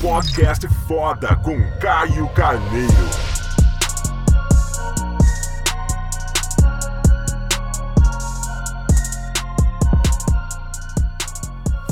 Podcast 0.00 0.68
foda 0.86 1.34
com 1.42 1.58
Caio 1.80 2.28
Carneiro. 2.28 2.88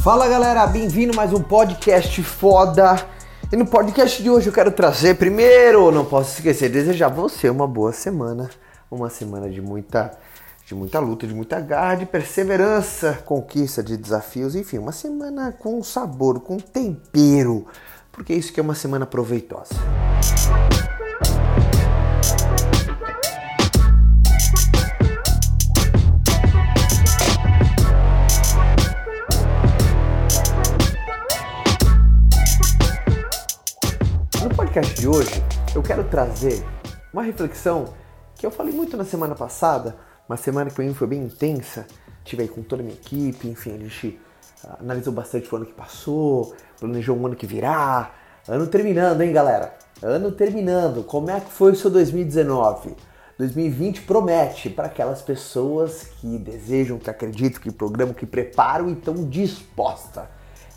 Fala 0.01 0.29
galera, 0.29 0.69
bem-vindo 0.69 1.17
mais 1.17 1.33
um 1.33 1.43
podcast 1.43 2.23
foda. 2.23 3.05
E 3.53 3.57
no 3.57 3.67
podcast 3.67 4.23
de 4.23 4.31
hoje 4.31 4.49
eu 4.51 4.53
quero 4.53 4.71
trazer 4.71 5.17
primeiro, 5.17 5.91
não 5.91 6.05
posso 6.05 6.37
esquecer, 6.37 6.69
desejar 6.69 7.09
você 7.09 7.51
uma 7.51 7.67
boa 7.67 7.93
semana, 7.93 8.49
uma 8.89 9.11
semana 9.11 9.51
de 9.51 9.61
muita 9.61 10.17
de 10.65 10.75
muita 10.75 10.99
luta, 10.99 11.29
de 11.29 11.35
muita 11.35 11.61
garra, 11.61 11.95
de 11.95 12.07
perseverança, 12.07 13.23
conquista 13.25 13.85
de 13.85 13.97
desafios, 13.97 14.57
enfim, 14.57 14.79
uma 14.79 14.91
semana 14.91 15.53
com 15.53 15.81
sabor, 15.81 16.41
com 16.41 16.57
tempero, 16.57 17.67
porque 18.17 18.33
isso 18.33 18.51
que 18.51 18.59
é 18.59 18.63
uma 18.63 18.75
semana 18.75 19.05
proveitosa. 19.05 19.75
No 34.43 34.57
podcast 34.57 34.95
de 34.99 35.07
hoje, 35.07 35.31
eu 35.75 35.83
quero 35.83 36.03
trazer 36.05 36.65
uma 37.13 37.23
reflexão 37.23 37.93
que 38.35 38.47
eu 38.47 38.51
falei 38.51 38.73
muito 38.73 38.97
na 38.97 39.05
semana 39.05 39.35
passada, 39.35 39.95
uma 40.27 40.39
semana 40.39 40.71
que 40.71 40.77
para 40.77 40.85
mim 40.85 40.95
foi 40.95 41.07
bem 41.07 41.23
intensa. 41.23 41.87
Tive 42.25 42.43
aí 42.43 42.49
com 42.49 42.63
toda 42.63 42.83
a 42.83 42.85
minha 42.85 42.97
equipe, 42.97 43.47
enfim, 43.47 43.75
a 43.75 43.79
gente 43.79 44.19
analisou 44.81 45.13
bastante 45.13 45.53
o 45.53 45.57
ano 45.57 45.67
que 45.67 45.73
passou, 45.73 46.55
planejou 46.79 47.17
um 47.17 47.27
ano 47.27 47.37
que 47.37 47.47
virá. 47.47 48.13
Ano 48.49 48.67
terminando, 48.67 49.21
hein, 49.23 49.33
galera? 49.33 49.75
Ano 50.03 50.31
terminando. 50.33 51.03
Como 51.05 51.31
é 51.31 51.41
que 51.41 51.51
foi 51.51 51.73
o 51.73 51.77
seu 51.77 51.91
2019? 51.91 52.95
2020 53.39 54.03
promete 54.03 54.71
para 54.71 54.87
aquelas 54.87 55.21
pessoas 55.21 56.05
que 56.21 56.39
desejam, 56.39 56.99
que 56.99 57.11
acreditam, 57.11 57.61
que 57.61 57.71
programam, 57.71 58.15
que 58.15 58.25
preparam 58.25 58.89
e 58.89 58.93
estão 58.93 59.15
dispostas. 59.29 60.25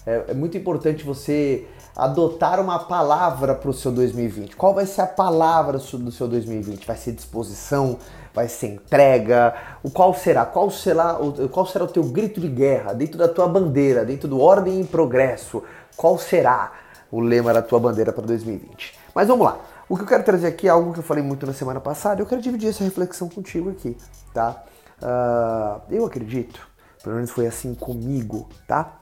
É, 0.05 0.25
é 0.29 0.33
muito 0.33 0.57
importante 0.57 1.03
você 1.03 1.67
adotar 1.95 2.59
uma 2.59 2.79
palavra 2.79 3.55
para 3.55 3.69
o 3.69 3.73
seu 3.73 3.91
2020. 3.91 4.55
Qual 4.55 4.73
vai 4.73 4.85
ser 4.85 5.01
a 5.01 5.07
palavra 5.07 5.77
do 5.77 6.11
seu 6.11 6.27
2020? 6.27 6.85
Vai 6.85 6.97
ser 6.97 7.13
disposição? 7.13 7.97
Vai 8.33 8.47
ser 8.47 8.67
entrega? 8.67 9.53
O 9.83 9.89
qual 9.89 10.13
será? 10.13 10.45
Qual 10.45 10.69
será 10.69 11.19
o, 11.19 11.49
qual 11.49 11.65
será 11.65 11.85
o 11.85 11.87
teu 11.87 12.03
grito 12.03 12.39
de 12.39 12.47
guerra 12.47 12.93
dentro 12.93 13.17
da 13.17 13.27
tua 13.27 13.47
bandeira, 13.47 14.05
dentro 14.05 14.27
do 14.27 14.39
ordem 14.39 14.81
e 14.81 14.83
progresso? 14.83 15.63
Qual 15.95 16.17
será 16.17 16.71
o 17.11 17.19
lema 17.19 17.53
da 17.53 17.61
tua 17.61 17.79
bandeira 17.79 18.11
para 18.11 18.25
2020? 18.25 18.97
Mas 19.13 19.27
vamos 19.27 19.45
lá. 19.45 19.57
O 19.89 19.95
que 19.95 20.03
eu 20.03 20.07
quero 20.07 20.23
trazer 20.23 20.47
aqui 20.47 20.67
é 20.67 20.69
algo 20.69 20.93
que 20.93 20.99
eu 20.99 21.03
falei 21.03 21.23
muito 21.23 21.47
na 21.47 21.53
semana 21.53 21.79
passada. 21.79 22.21
Eu 22.21 22.25
quero 22.25 22.41
dividir 22.41 22.69
essa 22.69 22.83
reflexão 22.83 23.27
contigo 23.27 23.71
aqui, 23.71 23.97
tá? 24.33 24.63
Uh, 25.01 25.81
eu 25.89 26.05
acredito, 26.05 26.67
pelo 27.03 27.15
menos 27.15 27.31
foi 27.31 27.47
assim 27.47 27.73
comigo, 27.73 28.47
tá? 28.67 28.99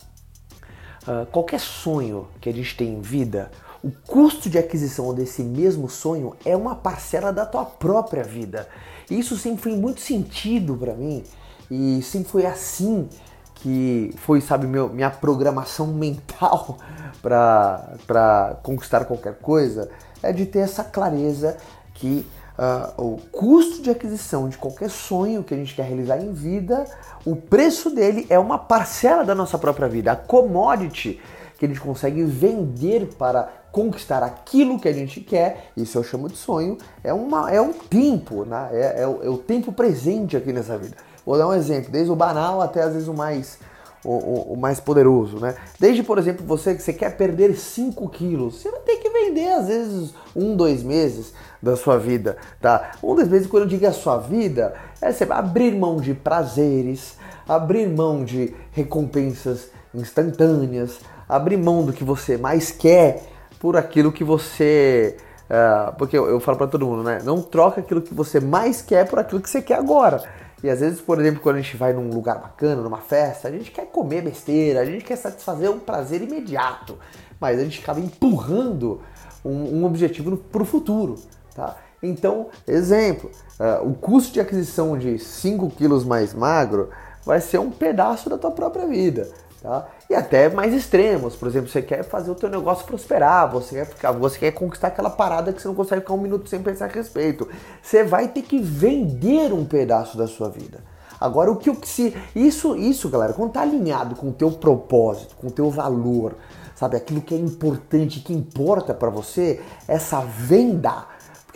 Uh, 1.04 1.26
qualquer 1.26 1.60
sonho 1.60 2.28
que 2.40 2.48
a 2.50 2.54
gente 2.54 2.78
tem 2.78 2.94
em 2.94 3.02
vida, 3.02 3.52
o 3.84 3.92
custo 4.08 4.50
de 4.50 4.58
aquisição 4.58 5.14
desse 5.14 5.44
mesmo 5.44 5.90
sonho 5.90 6.36
é 6.46 6.56
uma 6.56 6.76
parcela 6.76 7.32
da 7.32 7.46
tua 7.46 7.66
própria 7.66 8.24
vida. 8.24 8.68
E 9.10 9.20
isso 9.20 9.38
sempre 9.38 9.64
foi 9.64 9.76
muito 9.76 10.02
sentido 10.02 10.76
para 10.76 10.94
mim 10.94 11.24
e 11.70 12.02
sempre 12.02 12.30
foi 12.30 12.46
assim 12.46 13.08
que 13.56 14.14
foi, 14.18 14.40
sabe, 14.40 14.68
meu, 14.68 14.90
minha 14.90 15.10
programação 15.10 15.88
mental 15.94 16.78
para 17.22 18.58
conquistar 18.64 19.06
qualquer 19.06 19.36
coisa, 19.40 19.90
é 20.22 20.32
de 20.32 20.46
ter 20.46 20.60
essa 20.60 20.84
clareza 20.84 21.58
que 21.94 22.26
uh, 22.58 23.02
o 23.02 23.18
custo 23.32 23.82
de 23.82 23.90
aquisição 23.90 24.48
de 24.48 24.58
qualquer 24.58 24.90
sonho 24.90 25.44
que 25.44 25.54
a 25.54 25.58
gente 25.58 25.76
quer 25.76 25.84
realizar 25.84 26.18
em 26.18 26.32
vida, 26.32 26.86
o 27.26 27.36
preço 27.36 27.90
dele 27.90 28.26
é 28.30 28.38
uma 28.38 28.58
parcela 28.58 29.24
da 29.24 29.36
nossa 29.36 29.58
própria 29.58 29.88
vida. 29.88 30.12
A 30.12 30.16
commodity 30.16 31.20
que 31.58 31.66
a 31.66 31.68
gente 31.68 31.82
consegue 31.82 32.24
vender 32.24 33.10
para 33.18 33.50
conquistar 33.72 34.24
aquilo 34.24 34.80
que 34.80 34.88
a 34.88 34.94
gente 34.94 35.22
quer, 35.22 35.72
isso 35.76 35.98
eu 35.98 36.04
chamo 36.04 36.28
de 36.30 36.38
sonho, 36.38 36.78
é, 37.04 37.14
uma, 37.14 37.52
é 37.52 37.62
um 37.62 37.74
tempo, 37.74 38.46
né? 38.46 38.70
é, 38.72 39.02
é, 39.02 39.08
o, 39.08 39.24
é 39.24 39.30
o 39.30 39.38
tempo 39.38 39.72
presente 39.72 40.38
aqui 40.38 40.54
nessa 40.54 40.78
vida. 40.78 40.96
Vou 41.26 41.38
dar 41.38 41.48
um 41.48 41.54
exemplo, 41.54 41.92
desde 41.92 42.12
o 42.12 42.16
banal 42.16 42.62
até 42.62 42.82
às 42.82 42.94
vezes 42.94 43.08
o 43.08 43.14
mais 43.14 43.60
o, 44.04 44.12
o, 44.12 44.54
o, 44.54 44.58
mais 44.58 44.80
poderoso, 44.80 45.38
né? 45.40 45.56
Desde, 45.80 46.02
por 46.02 46.18
exemplo, 46.18 46.46
você 46.46 46.74
que 46.74 46.82
você 46.82 46.94
quer 46.94 47.18
perder 47.18 47.56
5 47.56 48.08
quilos, 48.10 48.56
você 48.56 48.72
vai 48.72 48.80
ter 48.82 48.98
que 48.98 49.10
vender 49.10 49.52
às 49.52 49.68
vezes 49.68 50.14
um, 50.36 50.56
dois 50.56 50.82
meses 50.82 51.34
da 51.62 51.76
sua 51.76 51.98
vida, 51.98 52.38
tá? 52.62 52.92
Um, 53.04 53.16
dois 53.16 53.28
meses, 53.28 53.48
quando 53.48 53.64
eu 53.64 53.70
digo 53.70 53.86
a 53.86 53.92
sua 53.92 54.18
vida, 54.18 54.74
é 55.02 55.12
você 55.12 55.26
abrir 55.30 55.76
mão 55.76 55.98
de 55.98 56.14
prazeres, 56.14 57.18
abrir 57.48 57.90
mão 57.90 58.24
de 58.24 58.56
recompensas 58.72 59.70
instantâneas, 59.94 61.00
abrir 61.28 61.58
mão 61.58 61.86
do 61.86 61.94
que 61.94 62.04
você 62.04 62.38
mais 62.38 62.72
quer 62.72 63.24
por 63.60 63.76
aquilo 63.76 64.12
que 64.12 64.24
você 64.24 65.18
Uh, 65.48 65.96
porque 65.98 66.18
eu, 66.18 66.28
eu 66.28 66.42
falo 66.42 66.58
para 66.58 66.68
todo 66.68 66.86
mundo, 66.86 67.04
né? 67.04 67.22
Não 67.24 67.42
troca 67.42 67.80
aquilo 67.80 68.02
que 68.02 68.14
você 68.14 68.38
mais 68.38 68.82
quer 68.82 69.08
por 69.08 69.18
aquilo 69.18 69.40
que 69.40 69.50
você 69.50 69.62
quer 69.62 69.76
agora. 69.76 70.22
E 70.62 70.70
às 70.70 70.82
vezes, 70.82 71.00
por 71.00 71.20
exemplo, 71.20 71.40
quando 71.40 71.56
a 71.56 71.62
gente 71.62 71.78
vai 71.78 71.94
num 71.94 72.10
lugar 72.10 72.40
bacana, 72.40 72.82
numa 72.82 72.98
festa, 72.98 73.48
a 73.48 73.52
gente 73.52 73.72
quer 73.72 73.86
comer 73.86 74.24
besteira, 74.24 74.82
a 74.82 74.86
gente 74.86 75.06
quer 75.06 75.16
satisfazer 75.16 75.70
um 75.70 75.80
prazer 75.80 76.22
imediato, 76.22 76.98
mas 77.40 77.60
a 77.60 77.64
gente 77.64 77.80
acaba 77.80 78.00
empurrando 78.00 79.02
um, 79.46 79.80
um 79.80 79.86
objetivo 79.86 80.36
para 80.36 80.62
o 80.62 80.66
futuro, 80.66 81.16
tá? 81.56 81.78
Então, 82.04 82.48
exemplo, 82.68 83.32
uh, 83.60 83.88
o 83.88 83.94
custo 83.94 84.34
de 84.34 84.42
aquisição 84.42 84.98
de 84.98 85.18
5 85.18 85.70
quilos 85.72 86.04
mais 86.04 86.34
magro 86.34 86.90
vai 87.24 87.40
ser 87.40 87.60
um 87.60 87.72
pedaço 87.72 88.30
da 88.30 88.38
tua 88.38 88.52
própria 88.52 88.86
vida. 88.86 89.30
Tá? 89.62 89.88
E 90.10 90.14
até 90.14 90.50
mais 90.50 90.74
extremos, 90.74 91.36
por 91.36 91.48
exemplo, 91.48 91.70
você 91.70 91.82
quer 91.82 92.04
fazer 92.04 92.30
o 92.30 92.36
teu 92.36 92.48
negócio 92.48 92.86
prosperar, 92.86 93.52
você 93.52 93.76
quer 93.76 93.86
ficar, 93.86 94.12
você 94.12 94.38
quer 94.38 94.52
conquistar 94.52 94.90
aquela 94.90 95.10
parada 95.10 95.52
que 95.52 95.62
você 95.62 95.68
não 95.68 95.76
consegue 95.76 96.02
ficar 96.02 96.14
um 96.14 96.22
minuto 96.22 96.48
sem 96.48 96.62
pensar 96.62 96.86
a 96.86 96.88
respeito. 96.88 97.48
Você 97.82 98.04
vai 98.04 98.28
ter 98.28 98.44
que 98.44 98.60
vender 98.60 99.52
um 99.52 99.66
pedaço 99.66 100.16
da 100.16 100.28
sua 100.28 100.48
vida. 100.48 100.80
Agora 101.20 101.52
o 101.52 101.56
que 101.56 101.70
eu 101.70 101.78
se 101.84 102.16
isso 102.36 102.76
isso, 102.76 103.10
galera, 103.10 103.34
quando 103.34 103.54
tá 103.54 103.62
alinhado 103.62 104.16
com 104.16 104.30
o 104.30 104.34
teu 104.34 104.52
propósito, 104.52 105.36
com 105.36 105.48
o 105.48 105.52
teu 105.52 105.72
valor, 105.72 106.36
sabe, 106.76 106.96
aquilo 106.96 107.22
que 107.22 107.34
é 107.34 107.38
importante, 107.38 108.20
que 108.20 108.32
importa 108.32 108.94
para 108.94 109.10
você, 109.10 109.60
essa 109.88 110.22
venda 110.22 111.06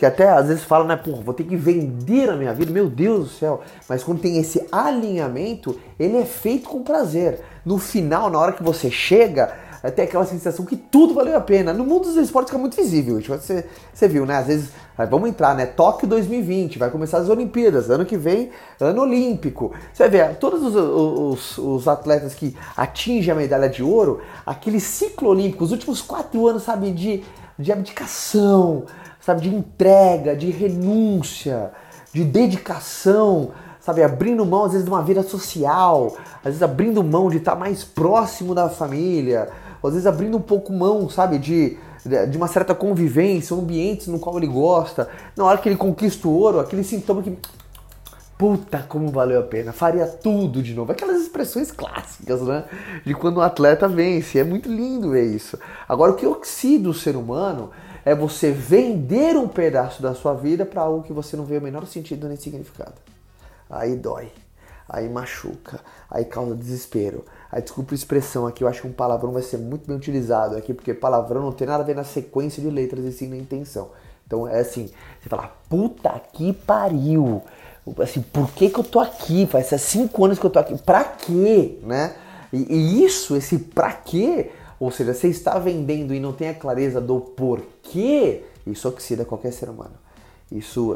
que 0.02 0.06
até 0.06 0.28
às 0.28 0.48
vezes 0.48 0.64
fala, 0.64 0.84
né, 0.84 0.96
porra, 0.96 1.22
vou 1.22 1.32
ter 1.32 1.44
que 1.44 1.54
vender 1.54 2.28
a 2.28 2.34
minha 2.34 2.52
vida, 2.52 2.72
meu 2.72 2.90
Deus 2.90 3.20
do 3.20 3.30
céu. 3.36 3.60
Mas 3.88 4.02
quando 4.02 4.20
tem 4.20 4.36
esse 4.36 4.66
alinhamento, 4.72 5.78
ele 5.96 6.16
é 6.16 6.24
feito 6.24 6.68
com 6.68 6.82
prazer. 6.82 7.38
No 7.64 7.78
final, 7.78 8.28
na 8.28 8.36
hora 8.36 8.50
que 8.50 8.64
você 8.64 8.90
chega, 8.90 9.54
tem 9.94 10.04
aquela 10.04 10.26
sensação 10.26 10.64
que 10.64 10.74
tudo 10.74 11.14
valeu 11.14 11.36
a 11.36 11.40
pena. 11.40 11.72
No 11.72 11.84
mundo 11.84 12.06
dos 12.06 12.16
esportes 12.16 12.50
fica 12.50 12.58
muito 12.58 12.74
visível. 12.74 13.20
Você, 13.20 13.64
você 13.94 14.08
viu, 14.08 14.26
né? 14.26 14.38
Às 14.38 14.48
vezes, 14.48 14.70
vamos 15.08 15.28
entrar, 15.28 15.54
né? 15.54 15.66
Tóquio 15.66 16.08
2020, 16.08 16.80
vai 16.80 16.90
começar 16.90 17.18
as 17.18 17.28
Olimpíadas, 17.28 17.88
ano 17.88 18.04
que 18.04 18.16
vem, 18.16 18.50
ano 18.80 19.02
olímpico. 19.02 19.70
Você 19.92 20.08
vê, 20.08 20.24
todos 20.30 20.64
os, 20.64 20.74
os, 20.74 21.58
os 21.58 21.86
atletas 21.86 22.34
que 22.34 22.56
atingem 22.76 23.30
a 23.30 23.36
medalha 23.36 23.68
de 23.68 23.84
ouro, 23.84 24.20
aquele 24.44 24.80
ciclo 24.80 25.28
olímpico, 25.28 25.62
os 25.62 25.70
últimos 25.70 26.02
quatro 26.02 26.48
anos, 26.48 26.64
sabe, 26.64 26.90
de, 26.90 27.22
de 27.56 27.70
abdicação, 27.70 28.84
sabe, 29.22 29.42
de 29.42 29.54
entrega, 29.54 30.36
de 30.36 30.50
renúncia, 30.50 31.70
de 32.12 32.24
dedicação, 32.24 33.52
sabe, 33.80 34.02
abrindo 34.02 34.44
mão 34.44 34.64
às 34.64 34.72
vezes 34.72 34.84
de 34.84 34.90
uma 34.90 35.02
vida 35.02 35.22
social, 35.22 36.14
às 36.38 36.44
vezes 36.44 36.62
abrindo 36.62 37.02
mão 37.02 37.30
de 37.30 37.38
estar 37.38 37.56
mais 37.56 37.82
próximo 37.84 38.54
da 38.54 38.68
família, 38.68 39.48
às 39.82 39.92
vezes 39.92 40.06
abrindo 40.06 40.36
um 40.36 40.42
pouco 40.42 40.72
mão, 40.72 41.08
sabe, 41.08 41.38
de, 41.38 41.78
de 42.28 42.36
uma 42.36 42.48
certa 42.48 42.74
convivência, 42.74 43.56
ambientes 43.56 44.08
no 44.08 44.18
qual 44.18 44.36
ele 44.36 44.46
gosta. 44.46 45.08
Na 45.36 45.44
hora 45.44 45.58
que 45.58 45.68
ele 45.68 45.76
conquista 45.76 46.28
o 46.28 46.32
ouro, 46.32 46.60
aquele 46.60 46.84
sintoma 46.84 47.22
que 47.22 47.36
puta, 48.42 48.84
como 48.88 49.08
valeu 49.08 49.38
a 49.38 49.44
pena, 49.44 49.72
faria 49.72 50.04
tudo 50.04 50.60
de 50.60 50.74
novo. 50.74 50.90
Aquelas 50.90 51.22
expressões 51.22 51.70
clássicas, 51.70 52.42
né? 52.42 52.64
De 53.06 53.14
quando 53.14 53.36
um 53.36 53.40
atleta 53.40 53.86
vence. 53.86 54.36
É 54.36 54.42
muito 54.42 54.68
lindo 54.68 55.10
ver 55.10 55.26
isso. 55.26 55.56
Agora, 55.88 56.10
o 56.10 56.16
que 56.16 56.26
oxida 56.26 56.88
o 56.88 56.94
ser 56.94 57.14
humano 57.14 57.70
é 58.04 58.14
você 58.14 58.50
vender 58.50 59.36
um 59.36 59.48
pedaço 59.48 60.02
da 60.02 60.14
sua 60.14 60.34
vida 60.34 60.66
para 60.66 60.82
algo 60.82 61.02
que 61.02 61.12
você 61.12 61.36
não 61.36 61.44
vê 61.44 61.58
o 61.58 61.62
menor 61.62 61.86
sentido 61.86 62.28
nem 62.28 62.36
significado. 62.36 62.94
Aí 63.70 63.96
dói, 63.96 64.30
aí 64.88 65.08
machuca, 65.08 65.80
aí 66.10 66.24
causa 66.24 66.54
desespero. 66.54 67.24
Aí 67.50 67.62
desculpa 67.62 67.94
a 67.94 67.94
expressão 67.94 68.46
aqui, 68.46 68.64
eu 68.64 68.68
acho 68.68 68.82
que 68.82 68.88
um 68.88 68.92
palavrão 68.92 69.32
vai 69.32 69.42
ser 69.42 69.58
muito 69.58 69.86
bem 69.86 69.96
utilizado 69.96 70.56
aqui, 70.56 70.74
porque 70.74 70.92
palavrão 70.92 71.42
não 71.42 71.52
tem 71.52 71.66
nada 71.66 71.82
a 71.82 71.86
ver 71.86 71.94
na 71.94 72.04
sequência 72.04 72.62
de 72.62 72.70
letras 72.70 73.04
e 73.04 73.12
sim 73.12 73.28
na 73.28 73.36
intenção. 73.36 73.90
Então 74.26 74.48
é 74.48 74.60
assim, 74.60 74.90
você 75.20 75.28
fala, 75.28 75.52
puta 75.68 76.20
que 76.32 76.52
pariu. 76.52 77.42
Assim, 78.00 78.22
por 78.22 78.50
que, 78.52 78.70
que 78.70 78.78
eu 78.78 78.84
tô 78.84 79.00
aqui? 79.00 79.46
Faz 79.46 79.66
cinco 79.82 80.24
anos 80.24 80.38
que 80.38 80.46
eu 80.46 80.50
tô 80.50 80.58
aqui. 80.58 80.76
Pra 80.78 81.04
quê? 81.04 81.78
Né? 81.82 82.14
E, 82.52 82.58
e 82.72 83.04
isso, 83.04 83.36
esse 83.36 83.58
pra 83.58 83.92
quê, 83.92 84.50
ou 84.82 84.90
seja, 84.90 85.14
você 85.14 85.28
está 85.28 85.60
vendendo 85.60 86.12
e 86.12 86.18
não 86.18 86.32
tem 86.32 86.48
a 86.48 86.54
clareza 86.54 87.00
do 87.00 87.20
porquê, 87.20 88.42
isso 88.66 88.88
oxida 88.88 89.24
qualquer 89.24 89.52
ser 89.52 89.68
humano. 89.68 89.94
Isso, 90.50 90.92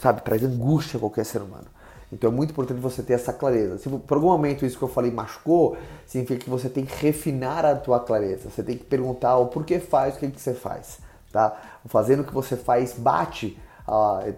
sabe, 0.00 0.22
traz 0.22 0.42
angústia 0.42 0.96
a 0.96 1.00
qualquer 1.00 1.24
ser 1.24 1.40
humano. 1.40 1.66
Então 2.12 2.32
é 2.32 2.34
muito 2.34 2.50
importante 2.50 2.80
você 2.80 3.00
ter 3.00 3.12
essa 3.12 3.32
clareza. 3.32 3.78
Se 3.78 3.88
por 3.88 4.16
algum 4.16 4.26
momento 4.26 4.66
isso 4.66 4.76
que 4.76 4.82
eu 4.82 4.88
falei 4.88 5.12
machucou, 5.12 5.76
significa 6.04 6.40
que 6.40 6.50
você 6.50 6.68
tem 6.68 6.84
que 6.84 6.92
refinar 7.00 7.64
a 7.64 7.76
tua 7.76 8.00
clareza. 8.00 8.50
Você 8.50 8.60
tem 8.60 8.76
que 8.76 8.82
perguntar 8.82 9.36
o 9.36 9.46
porquê 9.46 9.78
faz, 9.78 10.16
o 10.16 10.18
que, 10.18 10.32
que 10.32 10.40
você 10.40 10.52
faz. 10.52 10.98
Tá? 11.30 11.56
Fazendo 11.86 12.22
o 12.22 12.24
que 12.24 12.34
você 12.34 12.56
faz 12.56 12.92
bate, 12.94 13.56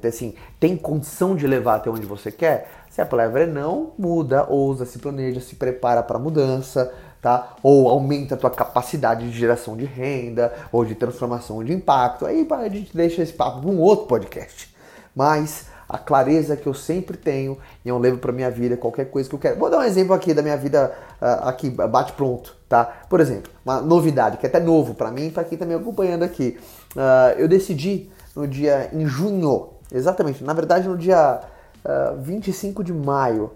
assim, 0.07 0.35
tem 0.59 0.77
condição 0.77 1.35
de 1.35 1.47
levar 1.47 1.77
até 1.77 1.89
onde 1.89 2.05
você 2.05 2.31
quer? 2.31 2.71
Se 2.91 3.01
a 3.01 3.07
palavra 3.07 3.45
é 3.45 3.47
não, 3.47 3.93
muda, 3.99 4.47
ousa, 4.47 4.85
se 4.85 4.99
planeja, 4.99 5.41
se 5.41 5.57
prepara 5.57 6.03
para 6.03 6.19
a 6.19 6.21
mudança, 6.21 6.93
tá? 7.21 7.57
Ou 7.63 7.89
aumenta 7.89 8.35
a 8.35 8.39
tua 8.39 8.51
capacidade 8.51 9.31
de 9.31 9.39
geração 9.39 9.77
de 9.77 9.85
renda, 9.85 10.53
ou 10.73 10.85
de 10.85 10.95
transformação 10.95 11.63
de 11.63 11.73
impacto. 11.73 12.27
Aí 12.27 12.47
a 12.51 12.69
gente 12.69 12.97
deixa 12.97 13.23
esse 13.23 13.33
papo 13.33 13.61
para 13.61 13.71
um 13.71 13.81
outro 13.81 14.07
podcast. 14.07 14.75
Mas 15.15 15.67
a 15.91 15.99
clareza 15.99 16.57
que 16.57 16.69
eu 16.69 16.73
sempre 16.73 17.17
tenho 17.17 17.59
e 17.85 17.89
eu 17.89 17.99
levo 17.99 18.19
para 18.19 18.31
minha 18.31 18.49
vida 18.49 18.77
qualquer 18.77 19.07
coisa 19.07 19.29
que 19.29 19.35
eu 19.35 19.39
quero. 19.41 19.59
Vou 19.59 19.69
dar 19.69 19.79
um 19.79 19.83
exemplo 19.83 20.15
aqui 20.15 20.33
da 20.33 20.41
minha 20.41 20.57
vida 20.57 20.93
uh, 21.21 21.49
aqui 21.49 21.69
bate 21.69 22.13
pronto, 22.13 22.57
tá? 22.69 22.85
Por 22.85 23.19
exemplo, 23.19 23.51
uma 23.65 23.81
novidade 23.81 24.37
que 24.37 24.47
é 24.47 24.49
até 24.49 24.61
novo 24.61 24.95
para 24.95 25.11
mim, 25.11 25.31
para 25.31 25.43
quem 25.43 25.59
tá 25.59 25.67
me 25.67 25.75
acompanhando 25.75 26.23
aqui. 26.23 26.57
Uh, 26.95 27.39
eu 27.39 27.49
decidi 27.49 28.09
no 28.37 28.47
dia 28.47 28.89
em 28.93 29.05
junho, 29.05 29.71
exatamente, 29.93 30.45
na 30.45 30.53
verdade 30.53 30.89
no 30.89 30.97
dia 30.97 31.41
uh, 31.85 31.89
ah, 31.89 32.15
25 32.17 32.85
de 32.85 32.93
maio, 32.93 33.51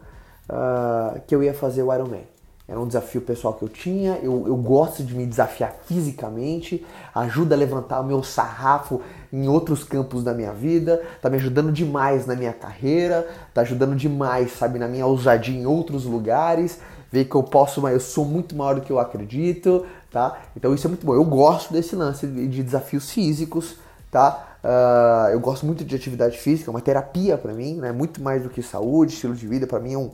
que 1.27 1.35
eu 1.35 1.43
ia 1.43 1.55
fazer 1.55 1.83
o 1.83 1.95
Ironman. 1.95 2.34
Era 2.67 2.81
um 2.81 2.87
desafio 2.87 3.21
pessoal 3.21 3.53
que 3.53 3.63
eu 3.63 3.69
tinha. 3.69 4.19
Eu, 4.23 4.45
eu 4.47 4.57
gosto 4.57 5.05
de 5.05 5.15
me 5.15 5.27
desafiar 5.27 5.75
fisicamente, 5.85 6.85
ajuda 7.15 7.55
a 7.55 7.59
levantar 7.59 8.01
o 8.01 8.05
meu 8.05 8.23
sarrafo 8.23 9.03
em 9.31 9.47
outros 9.49 9.85
campos 9.85 10.25
da 10.25 10.33
minha 10.33 10.53
vida, 10.53 11.03
tá 11.21 11.29
me 11.29 11.37
ajudando 11.37 11.71
demais 11.71 12.27
na 12.27 12.35
minha 12.35 12.53
carreira, 12.55 13.29
tá 13.53 13.61
ajudando 13.61 13.95
demais, 13.95 14.53
sabe, 14.53 14.79
na 14.79 14.89
minha 14.89 15.05
ousadia 15.05 15.55
em 15.55 15.67
outros 15.67 16.05
lugares. 16.05 16.79
Ver 17.13 17.27
que 17.27 17.35
eu 17.35 17.43
posso, 17.43 17.83
mas 17.83 17.93
eu 17.93 18.01
sou 18.01 18.25
muito 18.25 18.57
maior 18.57 18.77
do 18.77 18.81
que 18.81 18.91
eu 18.91 18.99
acredito, 18.99 19.85
tá? 20.11 20.39
Então 20.57 20.75
isso 20.75 20.87
é 20.87 20.89
muito 20.89 21.05
bom. 21.05 21.15
Eu 21.15 21.25
gosto 21.25 21.73
desse 21.73 21.95
lance 21.95 22.27
de 22.27 22.63
desafios 22.63 23.11
físicos, 23.11 23.77
tá? 24.11 24.57
Uh, 24.65 25.31
eu 25.31 25.39
gosto 25.39 25.67
muito 25.67 25.85
de 25.85 25.95
atividade 25.95 26.39
física, 26.39 26.71
é 26.71 26.73
uma 26.73 26.81
terapia 26.81 27.37
para 27.37 27.53
mim, 27.53 27.77
né? 27.77 27.93
Muito 27.93 28.23
mais 28.23 28.43
do 28.43 28.49
que 28.49 28.63
saúde, 28.63 29.13
estilo 29.13 29.35
de 29.35 29.47
vida, 29.47 29.67
para 29.67 29.79
mim 29.79 29.93
é, 29.93 29.99
um, 29.99 30.11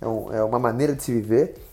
é, 0.00 0.06
um, 0.08 0.32
é 0.32 0.44
uma 0.44 0.58
maneira 0.58 0.94
de 0.94 1.02
se 1.02 1.12
viver. 1.12 1.71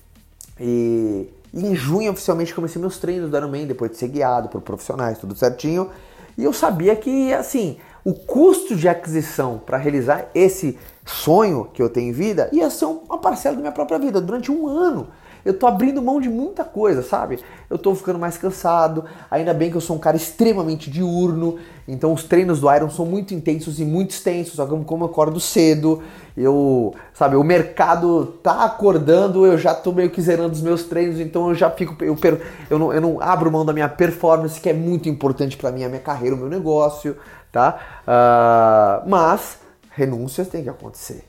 E, 0.59 1.27
e 1.53 1.65
em 1.65 1.75
junho, 1.75 2.11
oficialmente, 2.11 2.53
comecei 2.53 2.79
meus 2.79 2.97
treinos 2.97 3.29
do 3.29 3.37
Ironman, 3.37 3.65
depois 3.65 3.91
de 3.91 3.97
ser 3.97 4.07
guiado 4.09 4.49
por 4.49 4.61
profissionais, 4.61 5.17
tudo 5.17 5.35
certinho. 5.35 5.89
E 6.37 6.43
eu 6.43 6.53
sabia 6.53 6.95
que, 6.95 7.33
assim, 7.33 7.77
o 8.03 8.13
custo 8.13 8.75
de 8.75 8.87
aquisição 8.87 9.61
para 9.65 9.77
realizar 9.77 10.29
esse 10.33 10.77
sonho 11.05 11.69
que 11.73 11.81
eu 11.81 11.89
tenho 11.89 12.09
em 12.09 12.11
vida 12.11 12.49
ia 12.51 12.69
ser 12.69 12.85
uma 12.85 13.17
parcela 13.17 13.55
da 13.55 13.61
minha 13.61 13.71
própria 13.71 13.99
vida 13.99 14.21
durante 14.21 14.51
um 14.51 14.67
ano 14.67 15.07
eu 15.43 15.53
tô 15.53 15.67
abrindo 15.67 16.01
mão 16.01 16.19
de 16.19 16.29
muita 16.29 16.63
coisa, 16.63 17.01
sabe? 17.01 17.39
Eu 17.69 17.77
tô 17.77 17.93
ficando 17.95 18.19
mais 18.19 18.37
cansado, 18.37 19.05
ainda 19.29 19.53
bem 19.53 19.69
que 19.69 19.77
eu 19.77 19.81
sou 19.81 19.95
um 19.95 19.99
cara 19.99 20.17
extremamente 20.17 20.89
diurno, 20.89 21.57
então 21.87 22.13
os 22.13 22.23
treinos 22.23 22.59
do 22.59 22.73
Iron 22.73 22.89
são 22.89 23.05
muito 23.05 23.33
intensos 23.33 23.79
e 23.79 23.85
muito 23.85 24.11
extensos, 24.11 24.55
só 24.55 24.65
que 24.65 24.83
como 24.85 25.05
eu 25.05 25.09
acordo 25.09 25.39
cedo, 25.39 26.01
eu, 26.35 26.93
sabe, 27.13 27.35
o 27.35 27.43
mercado 27.43 28.25
tá 28.43 28.63
acordando, 28.63 29.45
eu 29.45 29.57
já 29.57 29.73
tô 29.73 29.91
meio 29.91 30.09
que 30.09 30.21
zerando 30.21 30.53
os 30.53 30.61
meus 30.61 30.83
treinos, 30.83 31.19
então 31.19 31.49
eu 31.49 31.55
já 31.55 31.69
fico, 31.69 32.01
eu, 32.03 32.15
per, 32.15 32.41
eu, 32.69 32.79
não, 32.79 32.93
eu 32.93 33.01
não 33.01 33.21
abro 33.21 33.51
mão 33.51 33.65
da 33.65 33.73
minha 33.73 33.89
performance, 33.89 34.59
que 34.59 34.69
é 34.69 34.73
muito 34.73 35.09
importante 35.09 35.57
para 35.57 35.71
mim, 35.71 35.83
a 35.83 35.89
minha 35.89 36.01
carreira, 36.01 36.35
o 36.35 36.39
meu 36.39 36.49
negócio, 36.49 37.17
tá? 37.51 37.79
Uh, 38.03 39.09
mas 39.09 39.59
renúncias 39.91 40.47
tem 40.47 40.63
que 40.63 40.69
acontecer. 40.69 41.25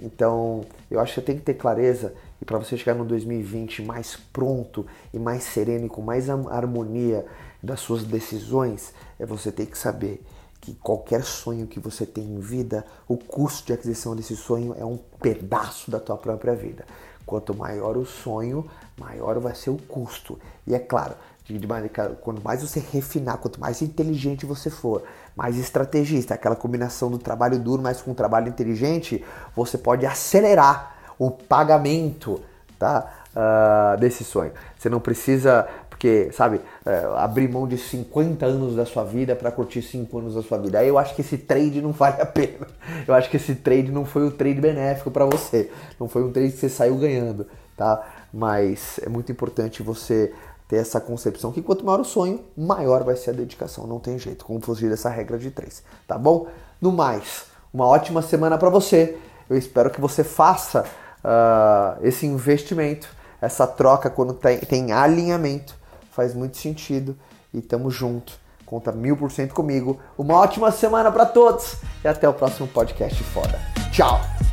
Então, 0.00 0.64
eu 0.90 1.00
acho 1.00 1.14
que 1.14 1.20
tem 1.20 1.36
que 1.36 1.42
ter 1.42 1.54
clareza 1.54 2.14
e 2.40 2.44
para 2.44 2.58
você 2.58 2.76
chegar 2.76 2.94
no 2.94 3.04
2020 3.04 3.82
mais 3.82 4.16
pronto 4.32 4.86
e 5.12 5.18
mais 5.18 5.44
sereno 5.44 5.86
e 5.86 5.88
com 5.88 6.02
mais 6.02 6.28
harmonia 6.30 7.26
das 7.62 7.80
suas 7.80 8.04
decisões, 8.04 8.92
é 9.18 9.26
você 9.26 9.50
ter 9.50 9.66
que 9.66 9.76
saber 9.76 10.24
que 10.60 10.74
qualquer 10.74 11.24
sonho 11.24 11.66
que 11.66 11.80
você 11.80 12.04
tem 12.04 12.24
em 12.24 12.40
vida, 12.40 12.84
o 13.06 13.16
custo 13.16 13.66
de 13.66 13.72
aquisição 13.72 14.14
desse 14.14 14.36
sonho 14.36 14.74
é 14.78 14.84
um 14.84 14.98
pedaço 15.20 15.90
da 15.90 15.98
tua 15.98 16.16
própria 16.16 16.54
vida. 16.54 16.84
Quanto 17.24 17.54
maior 17.54 17.96
o 17.96 18.06
sonho, 18.06 18.66
maior 18.96 19.38
vai 19.38 19.54
ser 19.54 19.70
o 19.70 19.76
custo. 19.76 20.38
E 20.66 20.74
é 20.74 20.78
claro, 20.78 21.14
quanto 22.22 22.42
mais 22.42 22.62
você 22.62 22.80
refinar, 22.80 23.38
quanto 23.38 23.60
mais 23.60 23.82
inteligente 23.82 24.46
você 24.46 24.70
for, 24.70 25.02
mais 25.36 25.56
estrategista, 25.56 26.34
aquela 26.34 26.56
combinação 26.56 27.10
do 27.10 27.18
trabalho 27.18 27.58
duro 27.58 27.82
mais 27.82 28.00
com 28.02 28.14
trabalho 28.14 28.48
inteligente, 28.48 29.24
você 29.54 29.78
pode 29.78 30.06
acelerar 30.06 30.97
o 31.18 31.30
pagamento 31.30 32.40
tá? 32.78 33.24
Uh, 33.34 34.00
desse 34.00 34.24
sonho. 34.24 34.52
Você 34.76 34.88
não 34.88 35.00
precisa, 35.00 35.68
porque, 35.90 36.30
sabe, 36.32 36.56
uh, 36.56 37.14
abrir 37.16 37.48
mão 37.48 37.66
de 37.66 37.76
50 37.76 38.46
anos 38.46 38.76
da 38.76 38.86
sua 38.86 39.04
vida 39.04 39.36
para 39.36 39.50
curtir 39.50 39.82
5 39.82 40.18
anos 40.18 40.34
da 40.34 40.42
sua 40.42 40.58
vida. 40.58 40.78
Aí 40.78 40.88
eu 40.88 40.98
acho 40.98 41.14
que 41.14 41.20
esse 41.20 41.36
trade 41.36 41.82
não 41.82 41.92
vale 41.92 42.22
a 42.22 42.26
pena. 42.26 42.66
Eu 43.06 43.14
acho 43.14 43.28
que 43.28 43.36
esse 43.36 43.56
trade 43.56 43.90
não 43.90 44.04
foi 44.04 44.26
o 44.26 44.30
trade 44.30 44.60
benéfico 44.60 45.10
para 45.10 45.24
você. 45.24 45.70
Não 45.98 46.08
foi 46.08 46.22
um 46.22 46.32
trade 46.32 46.52
que 46.52 46.58
você 46.58 46.68
saiu 46.68 46.96
ganhando, 46.96 47.46
tá? 47.76 48.02
Mas 48.32 49.00
é 49.02 49.08
muito 49.08 49.30
importante 49.32 49.82
você 49.82 50.32
ter 50.68 50.76
essa 50.76 51.00
concepção 51.00 51.50
que 51.50 51.62
quanto 51.62 51.84
maior 51.84 52.00
o 52.00 52.04
sonho, 52.04 52.40
maior 52.56 53.02
vai 53.02 53.16
ser 53.16 53.30
a 53.30 53.32
dedicação. 53.32 53.86
Não 53.86 53.98
tem 53.98 54.18
jeito, 54.18 54.44
como 54.44 54.60
fugir 54.60 54.90
dessa 54.90 55.08
regra 55.08 55.38
de 55.38 55.50
três, 55.50 55.82
tá 56.06 56.18
bom? 56.18 56.46
No 56.80 56.92
mais, 56.92 57.46
uma 57.72 57.86
ótima 57.86 58.20
semana 58.20 58.58
para 58.58 58.68
você. 58.68 59.16
Eu 59.48 59.56
espero 59.56 59.90
que 59.90 60.00
você 60.00 60.22
faça 60.22 60.84
uh, 61.24 61.98
esse 62.02 62.26
investimento, 62.26 63.08
essa 63.40 63.66
troca 63.66 64.10
quando 64.10 64.34
tem, 64.34 64.58
tem 64.58 64.92
alinhamento, 64.92 65.76
faz 66.10 66.34
muito 66.34 66.56
sentido 66.56 67.16
e 67.52 67.60
tamo 67.60 67.90
junto. 67.90 68.32
Conta 68.66 68.92
mil 68.92 69.16
por 69.16 69.30
cento 69.32 69.54
comigo. 69.54 69.98
Uma 70.16 70.34
ótima 70.34 70.70
semana 70.70 71.10
para 71.10 71.24
todos 71.24 71.76
e 72.04 72.08
até 72.08 72.28
o 72.28 72.34
próximo 72.34 72.68
podcast 72.68 73.22
foda. 73.24 73.58
Tchau! 73.90 74.47